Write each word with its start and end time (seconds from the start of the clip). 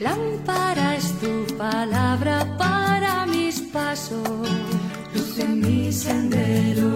Lámpara 0.00 0.96
es 0.96 1.12
tu 1.20 1.44
palabra 1.58 2.56
para 2.56 3.26
mis 3.26 3.60
pasos, 3.60 4.48
luz 5.14 5.38
en 5.38 5.60
mi 5.60 5.92
sendero. 5.92 6.88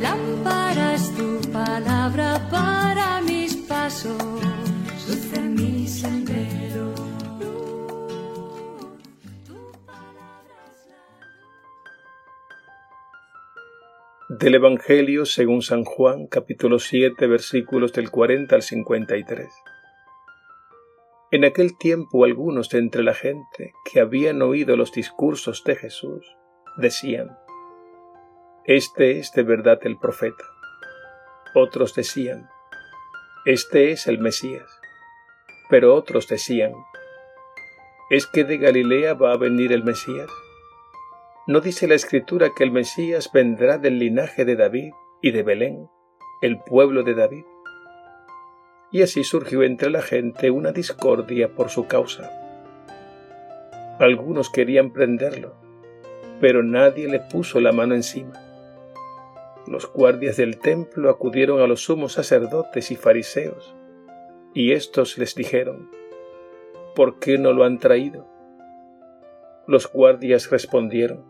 Lámpara 0.00 0.94
es 0.94 1.14
tu 1.14 1.38
palabra 1.52 2.48
para 2.50 3.20
mis 3.20 3.56
pasos, 3.56 4.16
luz 5.06 5.32
en 5.34 5.54
mi 5.54 5.86
sendero. 5.86 6.94
Del 14.30 14.54
Evangelio 14.54 15.26
según 15.26 15.60
San 15.60 15.84
Juan, 15.84 16.26
capítulo 16.26 16.78
7, 16.78 17.26
versículos 17.26 17.92
del 17.92 18.10
40 18.10 18.54
al 18.54 18.62
53. 18.62 19.65
En 21.32 21.44
aquel 21.44 21.76
tiempo 21.76 22.24
algunos 22.24 22.68
de 22.68 22.78
entre 22.78 23.02
la 23.02 23.12
gente 23.12 23.72
que 23.90 23.98
habían 23.98 24.42
oído 24.42 24.76
los 24.76 24.92
discursos 24.92 25.64
de 25.64 25.74
Jesús 25.74 26.24
decían, 26.76 27.36
Este 28.64 29.18
es 29.18 29.32
de 29.32 29.42
verdad 29.42 29.80
el 29.82 29.98
profeta. 29.98 30.44
Otros 31.52 31.96
decían, 31.96 32.48
Este 33.44 33.90
es 33.90 34.06
el 34.06 34.20
Mesías. 34.20 34.70
Pero 35.68 35.96
otros 35.96 36.28
decían, 36.28 36.72
¿Es 38.08 38.28
que 38.28 38.44
de 38.44 38.58
Galilea 38.58 39.14
va 39.14 39.32
a 39.32 39.36
venir 39.36 39.72
el 39.72 39.82
Mesías? 39.82 40.30
¿No 41.48 41.58
dice 41.60 41.88
la 41.88 41.96
Escritura 41.96 42.50
que 42.56 42.62
el 42.62 42.70
Mesías 42.70 43.30
vendrá 43.32 43.78
del 43.78 43.98
linaje 43.98 44.44
de 44.44 44.54
David 44.54 44.92
y 45.22 45.32
de 45.32 45.42
Belén, 45.42 45.88
el 46.40 46.60
pueblo 46.60 47.02
de 47.02 47.14
David? 47.14 47.44
Y 48.96 49.02
así 49.02 49.24
surgió 49.24 49.62
entre 49.62 49.90
la 49.90 50.00
gente 50.00 50.50
una 50.50 50.72
discordia 50.72 51.50
por 51.50 51.68
su 51.68 51.86
causa. 51.86 52.30
Algunos 53.98 54.48
querían 54.48 54.90
prenderlo, 54.90 55.54
pero 56.40 56.62
nadie 56.62 57.06
le 57.06 57.20
puso 57.20 57.60
la 57.60 57.72
mano 57.72 57.94
encima. 57.94 58.32
Los 59.66 59.92
guardias 59.92 60.38
del 60.38 60.58
templo 60.58 61.10
acudieron 61.10 61.60
a 61.60 61.66
los 61.66 61.82
sumos 61.82 62.14
sacerdotes 62.14 62.90
y 62.90 62.96
fariseos, 62.96 63.76
y 64.54 64.72
éstos 64.72 65.18
les 65.18 65.34
dijeron, 65.34 65.90
¿por 66.94 67.18
qué 67.18 67.36
no 67.36 67.52
lo 67.52 67.64
han 67.64 67.78
traído? 67.78 68.26
Los 69.66 69.92
guardias 69.92 70.48
respondieron, 70.48 71.26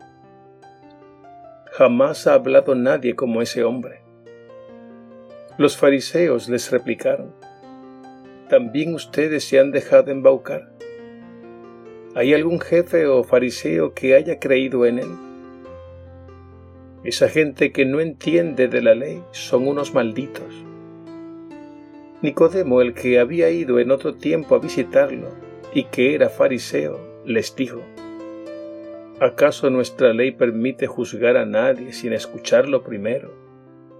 Jamás 1.73 2.27
ha 2.27 2.35
hablado 2.35 2.75
nadie 2.75 3.17
como 3.17 3.41
ese 3.41 3.65
hombre. 3.65 4.03
Los 5.57 5.75
fariseos 5.75 6.47
les 6.47 6.71
replicaron, 6.71 7.35
¿también 8.47 8.93
ustedes 8.93 9.43
se 9.43 9.59
han 9.59 9.71
dejado 9.71 10.11
embaucar? 10.11 10.69
¿Hay 12.15 12.33
algún 12.33 12.59
jefe 12.59 13.05
o 13.05 13.23
fariseo 13.23 13.93
que 13.93 14.15
haya 14.15 14.39
creído 14.39 14.85
en 14.85 14.99
él? 14.99 15.11
Esa 17.03 17.29
gente 17.29 17.71
que 17.71 17.85
no 17.85 17.99
entiende 17.99 18.67
de 18.67 18.81
la 18.81 18.95
ley 18.95 19.21
son 19.31 19.67
unos 19.67 19.93
malditos. 19.93 20.63
Nicodemo, 22.21 22.81
el 22.81 22.93
que 22.93 23.19
había 23.19 23.49
ido 23.49 23.79
en 23.79 23.91
otro 23.91 24.15
tiempo 24.15 24.55
a 24.55 24.59
visitarlo 24.59 25.29
y 25.73 25.83
que 25.83 26.15
era 26.15 26.29
fariseo, 26.29 26.99
les 27.25 27.55
dijo, 27.55 27.81
¿Acaso 29.19 29.69
nuestra 29.69 30.13
ley 30.13 30.31
permite 30.31 30.87
juzgar 30.87 31.37
a 31.37 31.45
nadie 31.45 31.93
sin 31.93 32.13
escucharlo 32.13 32.83
primero 32.83 33.33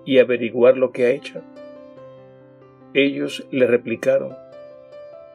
y 0.06 0.20
averiguar 0.20 0.78
lo 0.78 0.92
que 0.92 1.06
ha 1.06 1.10
hecho? 1.10 1.44
Ellos 2.98 3.46
le 3.52 3.68
replicaron, 3.68 4.36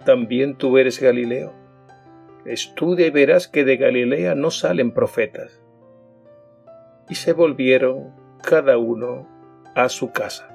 ¿también 0.05 0.57
tú 0.57 0.79
eres 0.79 1.01
Galileo? 1.01 1.53
Estudia 2.45 3.07
y 3.07 3.11
verás 3.11 3.47
que 3.47 3.65
de 3.65 3.77
Galilea 3.77 4.35
no 4.35 4.51
salen 4.51 4.91
profetas. 4.91 5.63
Y 7.09 7.15
se 7.15 7.33
volvieron 7.33 8.17
cada 8.43 8.79
uno 8.79 9.29
a 9.77 9.89
su 9.89 10.11
casa. 10.11 10.49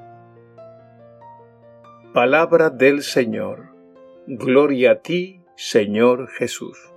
Palabra 2.13 2.69
del 2.69 3.03
Señor. 3.03 3.69
Gloria 4.25 4.91
a 4.91 4.95
ti, 4.95 5.45
Señor 5.55 6.27
Jesús. 6.27 6.91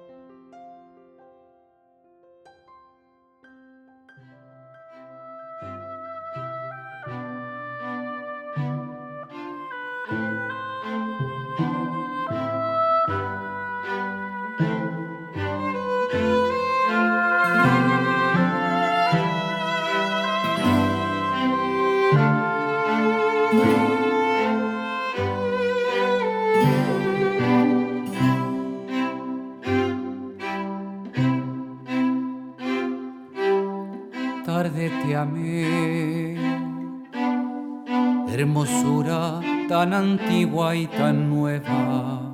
Hermosura 38.33 39.41
tan 39.69 39.93
antigua 39.93 40.77
y 40.77 40.87
tan 40.87 41.29
nueva, 41.29 42.33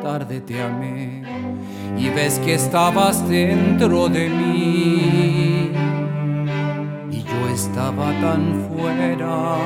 tarde 0.00 0.40
te 0.40 0.62
amé 0.62 1.22
y 1.98 2.08
ves 2.10 2.38
que 2.38 2.54
estabas 2.54 3.28
dentro 3.28 4.08
de 4.08 4.28
mí 4.28 5.72
y 7.10 7.22
yo 7.24 7.48
estaba 7.52 8.12
tan 8.20 8.68
fuera. 8.68 9.58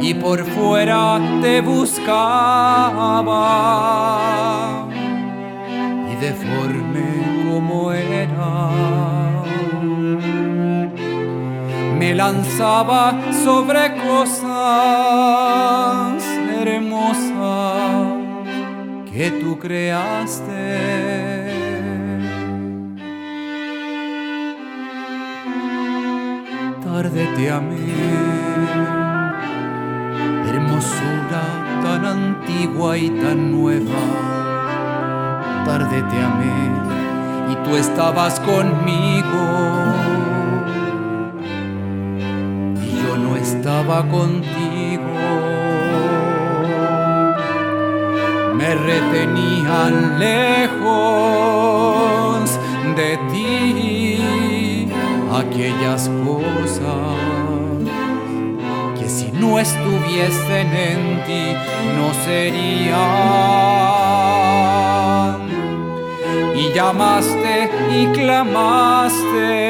Y 0.00 0.14
por 0.14 0.44
fuera 0.44 1.20
te 1.42 1.60
buscaba 1.60 2.06
y 6.12 6.16
deforme 6.24 7.50
como 7.50 7.92
era. 7.92 9.23
Me 12.04 12.14
lanzaba 12.14 13.14
sobre 13.42 13.96
cosas 13.96 14.52
hermosas 16.60 18.12
que 19.10 19.30
tú 19.40 19.58
creaste. 19.58 20.66
Tarde 26.84 27.26
te 27.36 27.50
amé, 27.50 27.88
hermosura 30.50 31.44
tan 31.84 32.04
antigua 32.04 32.98
y 32.98 33.08
tan 33.08 33.50
nueva. 33.50 34.04
Tarde 35.64 36.02
te 36.02 36.22
amé 36.22 36.70
y 37.50 37.54
tú 37.64 37.76
estabas 37.76 38.38
conmigo 38.40 40.33
estaba 43.64 43.98
contigo. 44.10 45.16
Me 48.58 48.74
retenían 48.74 50.18
lejos 50.18 50.90
de 52.94 53.16
ti 53.32 54.88
aquellas 55.32 56.10
cosas 56.26 57.16
que 58.98 59.08
si 59.08 59.32
no 59.32 59.58
estuviesen 59.58 60.68
en 60.90 61.24
ti 61.24 61.56
no 61.96 62.12
serían 62.26 62.98
y 66.54 66.70
llamaste 66.74 67.70
y 67.98 68.06
clamaste 68.08 69.64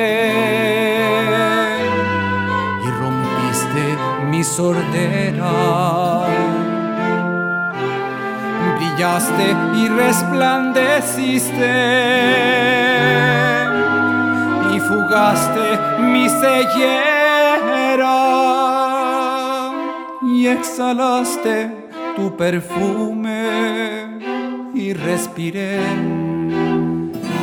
mi 4.45 4.51
sordera. 4.51 5.53
Brillaste 8.77 9.57
y 9.75 9.89
resplandeciste. 9.89 11.75
Y 14.75 14.81
fugaste 14.81 15.79
mi 16.01 16.29
ceguera 16.29 18.19
y 20.23 20.47
exhalaste 20.47 21.71
tu 22.17 22.37
perfume. 22.37 24.21
Y 24.75 24.93
respiré. 24.93 25.81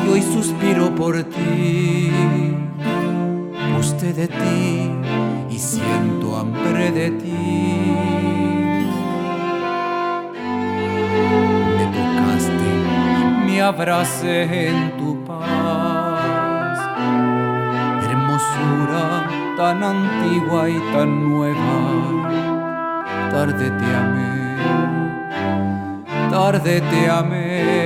Y 0.05 0.09
hoy 0.11 0.21
suspiro 0.21 0.93
por 0.93 1.23
ti. 1.23 2.11
Guste 3.73 4.13
de 4.13 4.27
ti 4.27 5.00
y 5.51 5.59
siento 5.59 6.37
hambre 6.37 6.91
de 6.91 7.11
ti. 7.11 7.33
Me 11.77 11.85
tocaste 11.97 12.69
y 12.71 13.51
me 13.51 13.61
abracé 13.61 14.69
en 14.69 14.97
tu 14.97 15.21
paz, 15.25 16.79
hermosura 18.09 19.27
tan 19.57 19.83
antigua 19.83 20.69
y 20.69 20.79
tan 20.93 21.29
nueva. 21.29 21.73
Tarde 23.31 23.71
te 23.71 23.95
amé, 24.03 24.57
tarde 26.29 26.81
te 26.81 27.09
amé. 27.09 27.80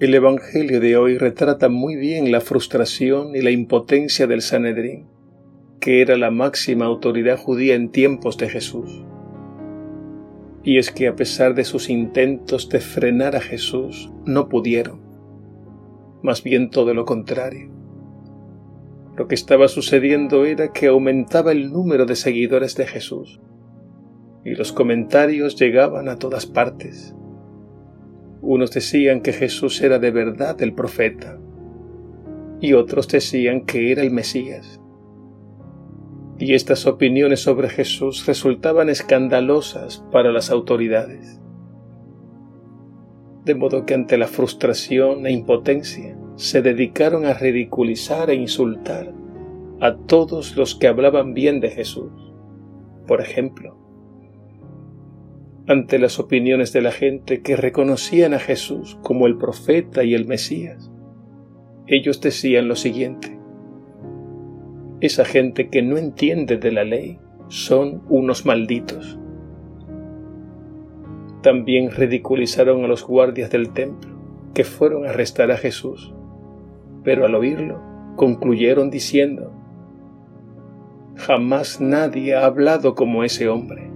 El 0.00 0.14
Evangelio 0.14 0.80
de 0.80 0.96
hoy 0.96 1.18
retrata 1.18 1.68
muy 1.68 1.94
bien 1.94 2.32
la 2.32 2.40
frustración 2.40 3.36
y 3.36 3.42
la 3.42 3.50
impotencia 3.50 4.26
del 4.26 4.40
Sanedrín, 4.40 5.06
que 5.78 6.00
era 6.00 6.16
la 6.16 6.30
máxima 6.30 6.86
autoridad 6.86 7.36
judía 7.36 7.74
en 7.74 7.90
tiempos 7.90 8.38
de 8.38 8.48
Jesús. 8.48 9.04
Y 10.62 10.78
es 10.78 10.90
que 10.90 11.08
a 11.08 11.16
pesar 11.16 11.54
de 11.54 11.64
sus 11.64 11.88
intentos 11.88 12.68
de 12.68 12.80
frenar 12.80 13.36
a 13.36 13.40
Jesús, 13.40 14.12
no 14.26 14.48
pudieron. 14.48 15.00
Más 16.22 16.42
bien 16.42 16.70
todo 16.70 16.92
lo 16.92 17.04
contrario. 17.04 17.70
Lo 19.16 19.26
que 19.26 19.34
estaba 19.34 19.68
sucediendo 19.68 20.44
era 20.44 20.72
que 20.72 20.86
aumentaba 20.86 21.52
el 21.52 21.72
número 21.72 22.06
de 22.06 22.16
seguidores 22.16 22.76
de 22.76 22.86
Jesús, 22.86 23.40
y 24.44 24.54
los 24.54 24.72
comentarios 24.72 25.56
llegaban 25.56 26.08
a 26.08 26.16
todas 26.16 26.46
partes 26.46 27.14
unos 28.42 28.70
decían 28.70 29.20
que 29.20 29.32
Jesús 29.32 29.80
era 29.82 29.98
de 29.98 30.10
verdad 30.10 30.60
el 30.62 30.72
profeta 30.72 31.38
y 32.60 32.72
otros 32.72 33.08
decían 33.08 33.64
que 33.64 33.92
era 33.92 34.02
el 34.02 34.10
Mesías. 34.10 34.79
Y 36.40 36.54
estas 36.54 36.86
opiniones 36.86 37.40
sobre 37.40 37.68
Jesús 37.68 38.24
resultaban 38.24 38.88
escandalosas 38.88 40.02
para 40.10 40.32
las 40.32 40.50
autoridades. 40.50 41.38
De 43.44 43.54
modo 43.54 43.84
que 43.84 43.92
ante 43.92 44.16
la 44.16 44.26
frustración 44.26 45.26
e 45.26 45.32
impotencia 45.32 46.16
se 46.36 46.62
dedicaron 46.62 47.26
a 47.26 47.34
ridiculizar 47.34 48.30
e 48.30 48.36
insultar 48.36 49.12
a 49.80 49.96
todos 49.96 50.56
los 50.56 50.74
que 50.74 50.88
hablaban 50.88 51.34
bien 51.34 51.60
de 51.60 51.70
Jesús. 51.70 52.10
Por 53.06 53.20
ejemplo, 53.20 53.76
ante 55.66 55.98
las 55.98 56.18
opiniones 56.18 56.72
de 56.72 56.80
la 56.80 56.90
gente 56.90 57.42
que 57.42 57.56
reconocían 57.56 58.32
a 58.32 58.38
Jesús 58.38 58.98
como 59.02 59.26
el 59.26 59.36
profeta 59.36 60.04
y 60.04 60.14
el 60.14 60.26
Mesías. 60.26 60.90
Ellos 61.86 62.22
decían 62.22 62.66
lo 62.66 62.76
siguiente, 62.76 63.39
esa 65.00 65.24
gente 65.24 65.68
que 65.68 65.82
no 65.82 65.96
entiende 65.96 66.58
de 66.58 66.72
la 66.72 66.84
ley 66.84 67.18
son 67.48 68.02
unos 68.08 68.44
malditos. 68.46 69.18
También 71.42 71.90
ridiculizaron 71.90 72.84
a 72.84 72.88
los 72.88 73.06
guardias 73.06 73.50
del 73.50 73.70
templo 73.70 74.10
que 74.52 74.64
fueron 74.64 75.06
a 75.06 75.10
arrestar 75.10 75.50
a 75.50 75.56
Jesús, 75.56 76.14
pero 77.02 77.24
al 77.24 77.34
oírlo 77.34 77.80
concluyeron 78.16 78.90
diciendo, 78.90 79.52
jamás 81.16 81.80
nadie 81.80 82.34
ha 82.34 82.44
hablado 82.44 82.94
como 82.94 83.24
ese 83.24 83.48
hombre. 83.48 83.90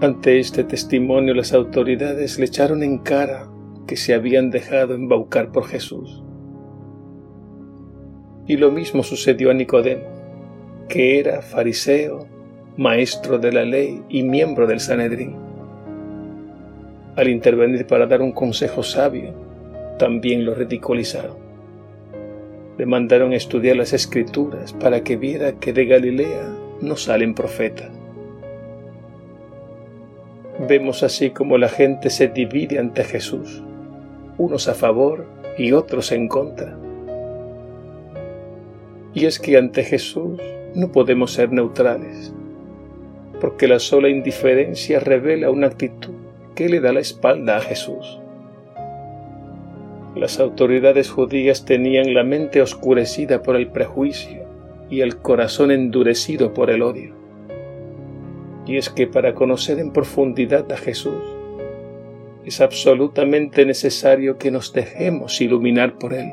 Ante 0.00 0.38
este 0.38 0.62
testimonio 0.62 1.34
las 1.34 1.52
autoridades 1.52 2.38
le 2.38 2.44
echaron 2.44 2.84
en 2.84 2.98
cara 2.98 3.48
que 3.88 3.96
se 3.96 4.14
habían 4.14 4.50
dejado 4.50 4.94
embaucar 4.94 5.50
por 5.50 5.66
Jesús. 5.66 6.22
Y 8.48 8.56
lo 8.56 8.72
mismo 8.72 9.04
sucedió 9.04 9.50
a 9.50 9.54
Nicodemo, 9.54 10.08
que 10.88 11.20
era 11.20 11.42
fariseo, 11.42 12.26
maestro 12.78 13.38
de 13.38 13.52
la 13.52 13.64
ley 13.64 14.02
y 14.08 14.22
miembro 14.22 14.66
del 14.66 14.80
Sanedrín. 14.80 15.36
Al 17.14 17.28
intervenir 17.28 17.86
para 17.86 18.06
dar 18.06 18.22
un 18.22 18.32
consejo 18.32 18.82
sabio, 18.82 19.34
también 19.98 20.46
lo 20.46 20.54
ridiculizaron. 20.54 21.36
Le 22.78 22.86
mandaron 22.86 23.34
estudiar 23.34 23.76
las 23.76 23.92
escrituras 23.92 24.72
para 24.72 25.02
que 25.02 25.16
viera 25.16 25.52
que 25.52 25.72
de 25.72 25.84
Galilea 25.84 26.48
no 26.80 26.96
salen 26.96 27.34
profetas. 27.34 27.90
Vemos 30.66 31.02
así 31.02 31.30
como 31.30 31.58
la 31.58 31.68
gente 31.68 32.08
se 32.08 32.28
divide 32.28 32.78
ante 32.78 33.04
Jesús, 33.04 33.62
unos 34.38 34.68
a 34.68 34.74
favor 34.74 35.26
y 35.58 35.72
otros 35.72 36.12
en 36.12 36.28
contra. 36.28 36.87
Y 39.14 39.26
es 39.26 39.38
que 39.38 39.56
ante 39.56 39.84
Jesús 39.84 40.40
no 40.74 40.92
podemos 40.92 41.32
ser 41.32 41.50
neutrales, 41.52 42.32
porque 43.40 43.68
la 43.68 43.78
sola 43.78 44.08
indiferencia 44.08 45.00
revela 45.00 45.50
una 45.50 45.68
actitud 45.68 46.14
que 46.54 46.68
le 46.68 46.80
da 46.80 46.92
la 46.92 47.00
espalda 47.00 47.56
a 47.56 47.60
Jesús. 47.60 48.20
Las 50.14 50.40
autoridades 50.40 51.10
judías 51.10 51.64
tenían 51.64 52.12
la 52.14 52.24
mente 52.24 52.60
oscurecida 52.60 53.42
por 53.42 53.56
el 53.56 53.68
prejuicio 53.68 54.46
y 54.90 55.00
el 55.00 55.18
corazón 55.18 55.70
endurecido 55.70 56.52
por 56.54 56.70
el 56.70 56.82
odio. 56.82 57.14
Y 58.66 58.76
es 58.76 58.90
que 58.90 59.06
para 59.06 59.34
conocer 59.34 59.78
en 59.78 59.92
profundidad 59.92 60.70
a 60.72 60.76
Jesús 60.76 61.22
es 62.44 62.60
absolutamente 62.60 63.64
necesario 63.64 64.38
que 64.38 64.50
nos 64.50 64.72
dejemos 64.72 65.40
iluminar 65.40 65.98
por 65.98 66.14
Él. 66.14 66.32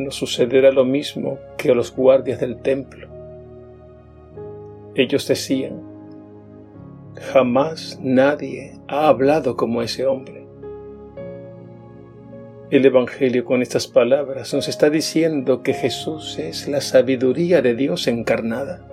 No 0.00 0.10
sucederá 0.10 0.72
lo 0.72 0.86
mismo 0.86 1.38
que 1.58 1.70
a 1.70 1.74
los 1.74 1.94
guardias 1.94 2.40
del 2.40 2.56
templo. 2.62 3.06
Ellos 4.94 5.28
decían, 5.28 5.82
jamás 7.32 7.98
nadie 8.02 8.78
ha 8.88 9.08
hablado 9.08 9.58
como 9.58 9.82
ese 9.82 10.06
hombre. 10.06 10.46
El 12.70 12.86
Evangelio 12.86 13.44
con 13.44 13.60
estas 13.60 13.88
palabras 13.88 14.54
nos 14.54 14.68
está 14.68 14.88
diciendo 14.88 15.62
que 15.62 15.74
Jesús 15.74 16.38
es 16.38 16.66
la 16.66 16.80
sabiduría 16.80 17.60
de 17.60 17.74
Dios 17.74 18.06
encarnada 18.06 18.86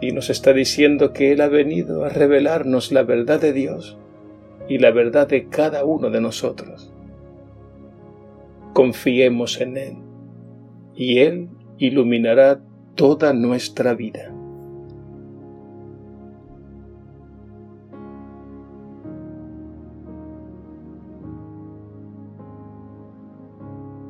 y 0.00 0.10
nos 0.10 0.30
está 0.30 0.52
diciendo 0.52 1.12
que 1.12 1.30
Él 1.30 1.42
ha 1.42 1.48
venido 1.48 2.04
a 2.04 2.08
revelarnos 2.08 2.90
la 2.90 3.04
verdad 3.04 3.40
de 3.40 3.52
Dios 3.52 3.98
y 4.68 4.78
la 4.78 4.90
verdad 4.90 5.28
de 5.28 5.48
cada 5.48 5.84
uno 5.84 6.10
de 6.10 6.20
nosotros. 6.20 6.89
Confiemos 8.72 9.60
en 9.60 9.76
Él 9.76 9.96
y 10.94 11.18
Él 11.18 11.48
iluminará 11.78 12.62
toda 12.94 13.32
nuestra 13.32 13.94
vida. 13.94 14.32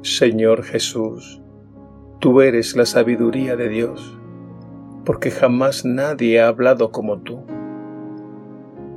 Señor 0.02 0.64
Jesús, 0.64 1.40
tú 2.18 2.40
eres 2.40 2.76
la 2.76 2.84
sabiduría 2.84 3.56
de 3.56 3.68
Dios 3.68 4.20
porque 5.04 5.30
jamás 5.30 5.84
nadie 5.84 6.40
ha 6.40 6.48
hablado 6.48 6.92
como 6.92 7.18
tú. 7.18 7.40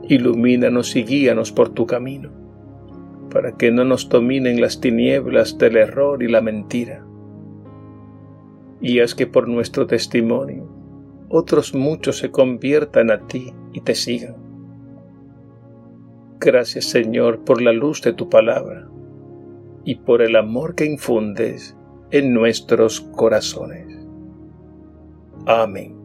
Ilumínanos 0.03 0.95
y 0.95 1.03
guíanos 1.03 1.51
por 1.51 1.69
tu 1.69 1.85
camino, 1.85 2.29
para 3.33 3.57
que 3.57 3.71
no 3.71 3.83
nos 3.83 4.07
dominen 4.07 4.61
las 4.61 4.79
tinieblas 4.79 5.57
del 5.57 5.75
error 5.75 6.21
y 6.21 6.27
la 6.27 6.39
mentira. 6.39 7.03
Y 8.79 8.99
haz 8.99 9.15
que 9.15 9.25
por 9.25 9.47
nuestro 9.49 9.87
testimonio 9.87 10.69
otros 11.29 11.73
muchos 11.73 12.19
se 12.19 12.29
conviertan 12.29 13.09
a 13.09 13.25
ti 13.25 13.51
y 13.73 13.81
te 13.81 13.95
sigan. 13.95 14.35
Gracias 16.39 16.85
Señor 16.85 17.43
por 17.43 17.61
la 17.61 17.71
luz 17.71 18.01
de 18.03 18.13
tu 18.13 18.29
palabra 18.29 18.87
y 19.83 19.95
por 19.95 20.21
el 20.21 20.35
amor 20.35 20.75
que 20.75 20.85
infundes 20.85 21.75
en 22.11 22.33
nuestros 22.33 23.01
corazones. 23.01 23.87
Amén. 25.47 26.02